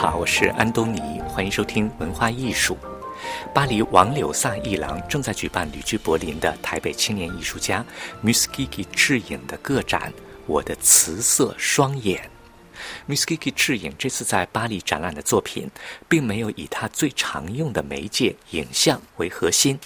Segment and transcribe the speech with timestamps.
[0.00, 2.78] 好，我是安东尼，欢迎收听文化艺术。
[3.52, 7.84] 巴黎王柳萨一郎正在举办旅居柏林的台北青年艺术家
[8.22, 10.12] Muskiki 智影的个展
[10.46, 12.22] 《我的瓷色双眼》。
[13.08, 15.70] Muskiki 智影这次在巴黎展览的作品，
[16.08, 19.78] 并没有以他最常用的媒介影像为核心，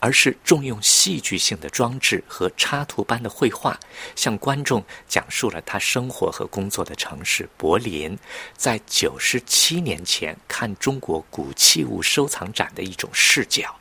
[0.00, 3.78] 而是重用戏剧性的装置和插图般的绘画，
[4.14, 8.18] 向观众讲述了他生活和工作的城市柏林，
[8.56, 13.74] 在九十七年前看中国古器物收藏展的一种视角。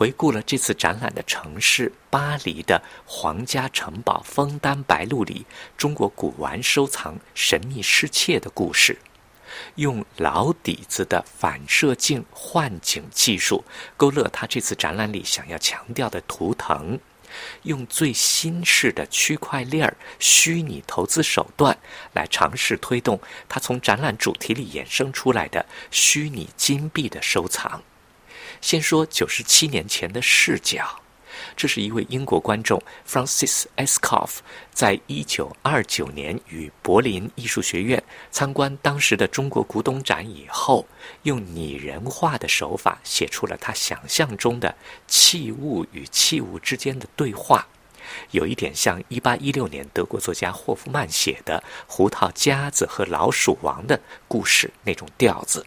[0.00, 5.44] 回顾了这次展览的城市巴黎的皇家城堡枫丹白露里
[5.76, 8.96] 中国古玩收藏神秘失窃的故事，
[9.74, 13.62] 用老底子的反射镜幻景技术
[13.98, 16.98] 勾勒他这次展览里想要强调的图腾，
[17.64, 21.76] 用最新式的区块链虚拟投资手段
[22.14, 27.82] 来尝试推动他从展览主题里衍生出来的虚拟金币的收藏。
[28.60, 31.00] 先说九十七年前的视角，
[31.56, 34.38] 这是一位英国观众 Francis Escoff
[34.72, 40.86] 在一九二九年与柏林艺术学院参观当时的中国古董展以后，
[41.22, 44.74] 用拟人化的手法写出了他想象中的
[45.06, 47.66] 器物与器物之间的对话，
[48.32, 55.64] 有一点像一八一六年德国作家霍夫曼写的《胡桃夹子和老鼠王》的故事那种调子。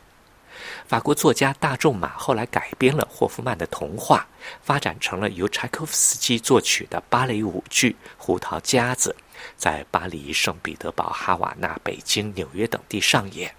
[0.88, 4.28] 法国作家大仲马后来改编了霍夫曼的童话，
[4.62, 9.16] 发展成了由柴可夫斯基作曲的芭蕾舞剧《胡桃夹子》，
[9.58, 13.54] 在巴黎、圣彼得堡、哈瓦那、北京、纽约等地上演。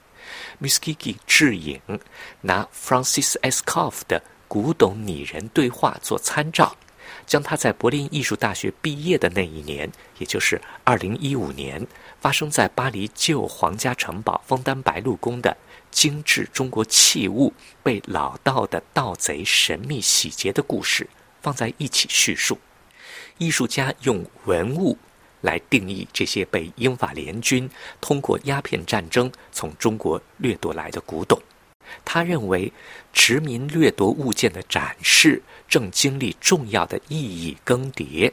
[0.63, 1.81] Muskiki 智影
[2.41, 3.63] 拿 Francis S.
[3.65, 6.77] Koff 的古董拟人对话做参照，
[7.27, 11.87] 将他在柏林艺术大学毕业的那一年，也就是2015年，
[12.21, 15.57] 发生在巴黎旧皇家城堡枫丹白露宫的。
[15.91, 21.09] 精致中国器物被老道的盗贼神秘洗劫的故事
[21.41, 22.59] 放在一起叙述，
[23.39, 24.99] 艺术家用文物
[25.43, 27.71] 来定义这些被英法联军
[28.01, 31.41] 通过鸦片战争从中国掠夺来的古董。
[32.05, 32.73] 他认为，
[33.13, 38.33] 殖民掠夺物件的展示正经历重要的意义更迭。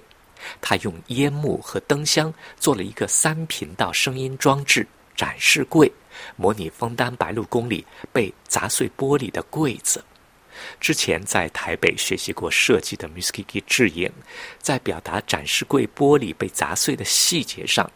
[0.60, 5.92] 他用烟幕和灯箱做了一个三频道声音装置展示柜。
[6.36, 10.04] 模拟枫丹白露宫里被砸碎玻璃的柜子。
[10.80, 14.12] 之前在台北学习过设计的 Muskiki 智影，
[14.60, 17.90] 在表达展示柜玻璃被砸碎的细节上，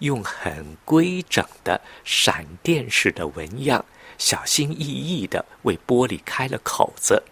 [0.00, 3.82] 用很规整的闪电式的纹样，
[4.20, 7.24] 小心翼翼地为玻璃开了口子。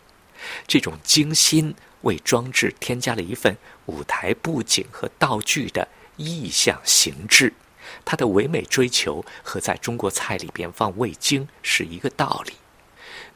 [0.67, 3.57] 这种精心为装置添加了一份
[3.87, 7.53] 舞台布景和道具的意象形制。
[8.05, 12.55] 它的唯美追求和在中国菜里边放味精是一个道理。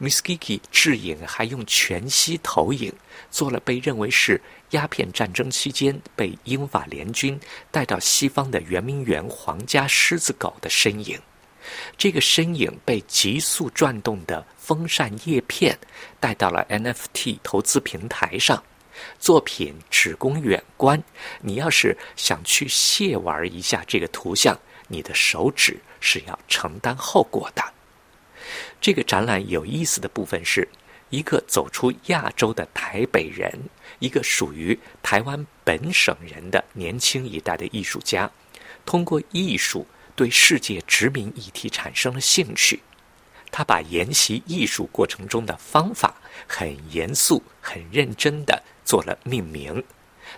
[0.01, 2.93] Muskiki 智影还用全息投影
[3.29, 4.41] 做了被认为是
[4.71, 7.39] 鸦片战争期间被英法联军
[7.71, 11.21] 带到西方的圆明园皇家狮子狗的身影。
[11.97, 15.77] 这个身影被急速转动的风扇叶片
[16.19, 18.63] 带到了 NFT 投资平台上。
[19.19, 21.01] 作品只供远观，
[21.41, 24.57] 你要是想去亵玩一下这个图像，
[24.87, 27.63] 你的手指是要承担后果的。
[28.79, 30.67] 这个展览有意思的部分是，
[31.09, 33.51] 一个走出亚洲的台北人，
[33.99, 38.29] 一个属于台湾本省人的年轻一代的艺术家，
[38.85, 42.81] 通过艺术对世界殖民议题产生了兴趣。
[43.51, 46.15] 他把研习艺术过程中的方法
[46.47, 48.61] 很严肃、很认真的。
[48.85, 49.81] 做了命名。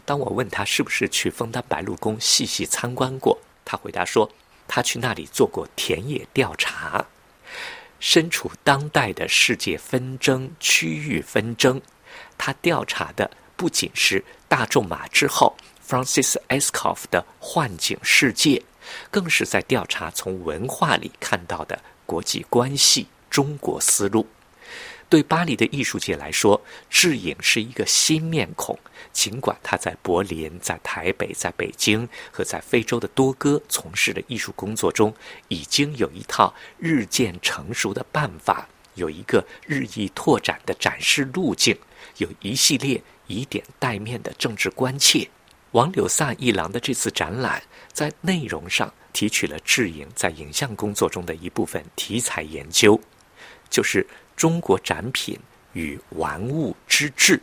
[0.05, 4.31] 当我问他是不是去枫丹白露宫细细参观过，他回答说，
[4.67, 7.03] 他去那里做过田野调查。
[7.99, 11.81] 身处当代的世界纷争、区域纷争，
[12.37, 18.61] 他调查的不仅是大仲马之后 Francis Escoff 的幻景世界，
[19.11, 24.27] 更是在调查从文化里看到的国际关系、中国思路。
[25.07, 26.59] 对巴黎的艺术界来说，
[26.89, 28.77] 智影是一个新面孔。
[29.13, 35.13] 尽管他在柏林、在台北、在北京和在非洲的多哥从事的艺术工作中，
[35.47, 41.77] 已经有一套日渐成熟的办法，有一个日益拓展的展示路径，
[42.17, 45.29] 有一系列以点带面的政治关切。
[45.71, 47.61] 王柳萨一郎的这次展览，
[47.95, 53.01] 在内容上提取了智影在影像工作中的一部分题材研究，
[53.71, 54.05] 就是。
[54.35, 55.39] 中国展品
[55.71, 57.41] 与玩物之志，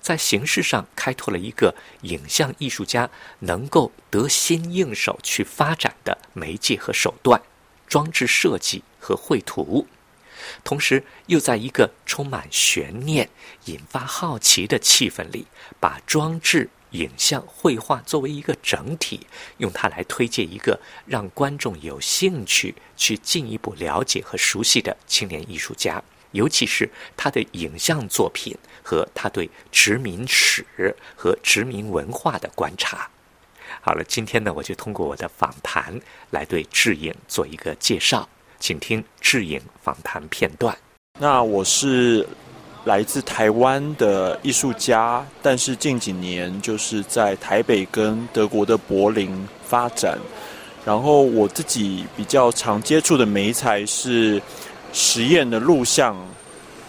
[0.00, 3.08] 在形式上开拓了一个影像艺术家
[3.38, 7.40] 能够得心应手去发展的媒介和手段——
[7.86, 9.86] 装置设计和绘图。
[10.64, 13.30] 同时又在一个充满悬念、
[13.66, 15.46] 引发好奇的气氛里，
[15.78, 19.20] 把装置、影像、绘画作为一个整体，
[19.58, 30.64] 用它来推荐一个让观众有兴趣去进一步了解和熟悉的青年艺术家，尤其是他的影像作品和他对殖民史
[31.16, 33.10] 和殖民文化的观察。
[33.80, 36.00] 好了，今天呢，我就通过我的访谈
[36.30, 38.28] 来对智影做一个介绍。
[38.60, 40.76] 请听智影访谈片段。
[41.20, 42.26] 那我是
[42.84, 50.18] 来自台湾的艺术家，但是近几年就是在台北跟德国的柏林发展。
[50.84, 54.40] 然后我自己比较常接触的媒材是
[54.92, 56.14] 实验的录像。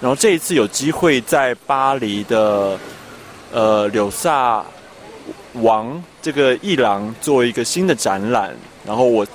[0.02, 2.78] 然后这一次有机会在巴黎的
[3.52, 4.64] 呃柳萨
[5.54, 8.56] 王这个艺廊做一个新的展览。
[8.86, 9.26] 然后我。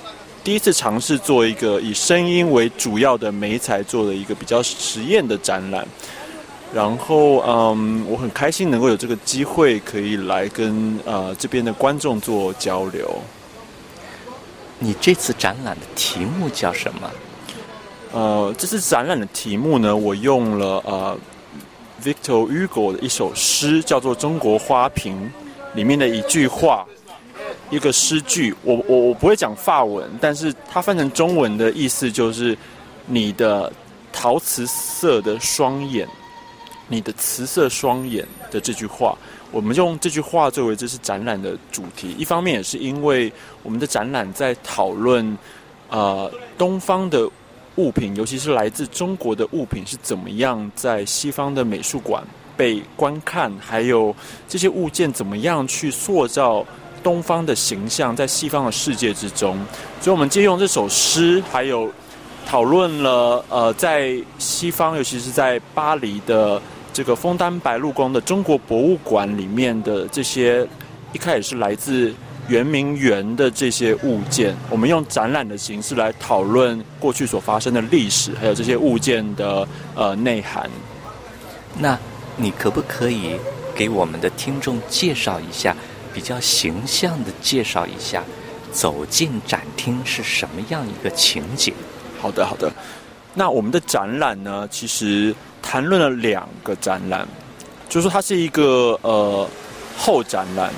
[0.43, 5.87] 第一次尝试做一个以声音为主要的媒材做的一个比较实验的展览，
[6.73, 13.21] 然后嗯，我很开心能够有这个机会可以来跟呃这边的观众做交流。
[14.79, 17.11] 你这次展览的题目叫什么？
[18.13, 21.17] 呃，这次展览的题目呢，我用了呃
[22.03, 25.29] Victor Hugo 的一首诗，叫做《中国花瓶》
[25.75, 26.85] 里面的一句话。
[27.69, 32.57] 一个诗句，我我我不会讲法文，但是它翻成中文的意思就是
[33.05, 33.71] 你的
[34.11, 36.05] 陶瓷色的双眼，
[36.91, 39.17] 你的瓷色双眼的这句话，
[39.49, 42.13] 我们用这句话作为这次展览的主题。
[42.17, 43.31] 一方面也是因为
[43.63, 45.37] 我们的展览在讨论
[45.89, 47.25] 呃东方的
[47.77, 52.21] 物品，尤其是来自中国的物品是怎么样在西方的美术馆
[52.57, 54.13] 被观看，还有
[54.49, 56.65] 这些物件怎么样去塑造。
[57.03, 59.57] 东方的形象在西方的世界之中，
[59.99, 61.91] 所以我们借用这首诗，还有
[62.45, 66.61] 讨论了呃，在西方，尤其是在巴黎的
[66.93, 70.67] 这个枫丹白露宫的中国博物馆里面的这些，
[71.13, 72.13] 一开始是来自
[72.47, 80.69] 圆明园的这些物件，我们用展览的形式来讨论过去所发生的历史，还有这些物件的呃内涵。
[81.79, 81.97] 那
[82.35, 83.35] 你可不可以
[83.73, 85.75] 给我们的听众介绍一下？
[86.13, 88.21] 比较形象的介绍一下，
[88.73, 91.73] 走进展厅是什么样一个情景？
[92.19, 92.69] 好的，好的。
[93.33, 97.27] 那我们的展览呢，其实谈论了两个展览，
[97.87, 99.47] 就是说它是一个呃
[99.97, 100.73] 后展览。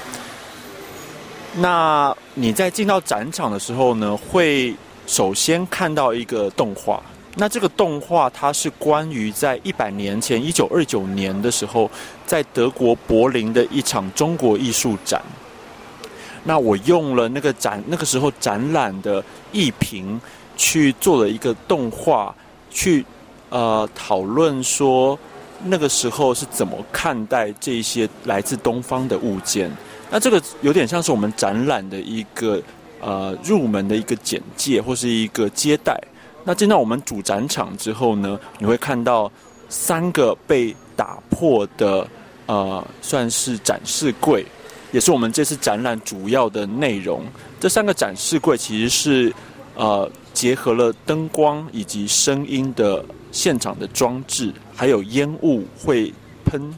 [1.56, 4.76] 那你在进到展场的时候呢，会
[5.06, 7.02] 首先看到一个动画。
[7.36, 11.90] 那这个动画它是关于在一百年前，一九二九年的时候，
[12.28, 15.22] 在德国柏林的一场中国艺术展。
[16.44, 20.20] 那我用了那个展那个时候展览的艺评
[20.58, 22.36] 去做了一个动画，
[22.70, 23.04] 去
[23.54, 25.18] 呃讨论说
[25.64, 29.72] 那个时候是怎么看待这些来自东方的物件。
[30.10, 32.62] 那这个有点像是我们展览的一个
[33.00, 35.96] 呃入门的一个简介或是一个接待。
[36.44, 39.32] 那进到我们主展场之后呢，你会看到
[39.70, 42.08] 三个被打破的
[42.46, 44.46] 呃，算是展示柜，
[44.92, 47.24] 也是我们这次展览主要的内容。
[47.60, 49.34] 这三个展示柜其实是
[49.76, 56.14] 呃结合了灯光以及声音的现场的装置，还有烟雾会
[56.46, 56.74] 喷，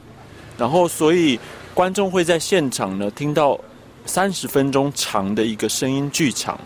[0.58, 1.40] 然后所以
[1.76, 3.60] 观众会在现场呢听到
[4.08, 6.60] 三十分钟长的一个声音剧场。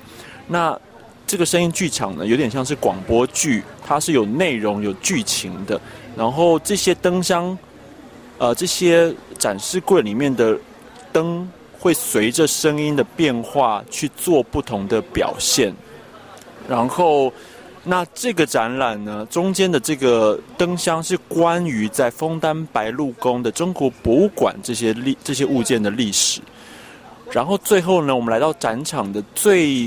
[0.47, 0.79] 那
[1.27, 5.79] 这个声音剧场呢，有点像是广播剧，它是有内容、有剧情的。
[6.15, 7.57] 然后这些灯箱，
[8.37, 10.57] 呃，这些展示柜里面的
[11.11, 11.47] 灯
[11.79, 15.73] 会随着声音的变化去做不同的表现。
[16.67, 17.31] 然后，
[17.89, 26.39] 那这个展览呢，中间的这个灯箱是关于在枫丹白露宫的中国博物馆这些历这些物件的历史。
[27.31, 29.85] 然后最后呢，我们来到展场的最。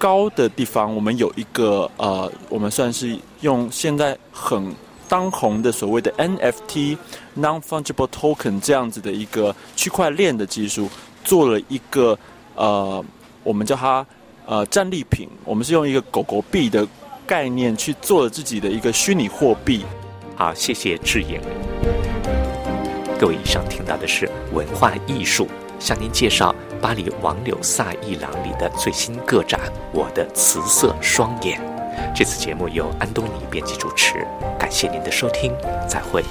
[0.00, 4.74] 高的地方，我们有一个呃，我们算是用现在很
[5.06, 10.88] 当红的所谓的 NFT（Non-Fungible Token） 这样子的一个区块链的技术，
[11.22, 12.18] 做了一个
[12.54, 13.04] 呃，
[13.42, 14.06] 我们叫它
[14.46, 15.28] 呃战利品。
[15.44, 16.88] 我们是用一个狗狗币的
[17.30, 19.84] 概念去做自己的一个虚拟货币。
[20.34, 21.40] 好，谢谢智颖。
[23.20, 25.46] 各位，以上听到的是文化艺术，
[25.78, 26.52] 向您介绍。
[26.82, 29.60] 巴黎王柳萨艺廊里的最新个展
[29.92, 31.60] 《我的瓷色双眼》。
[32.16, 34.26] 这次节目由安东尼编辑主持，
[34.58, 35.52] 感谢您的收听，
[35.86, 36.24] 再会。